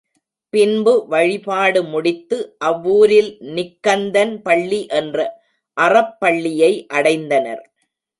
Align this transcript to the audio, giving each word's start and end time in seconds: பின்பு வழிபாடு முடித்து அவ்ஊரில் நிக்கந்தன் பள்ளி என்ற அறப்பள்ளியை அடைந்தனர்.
பின்பு 0.53 0.93
வழிபாடு 1.07 1.81
முடித்து 1.83 2.37
அவ்ஊரில் 2.65 3.29
நிக்கந்தன் 3.49 4.33
பள்ளி 4.41 4.79
என்ற 4.99 5.17
அறப்பள்ளியை 5.77 6.71
அடைந்தனர். 6.93 7.63